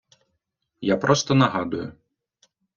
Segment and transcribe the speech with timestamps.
[0.93, 1.87] Я просто нагадую.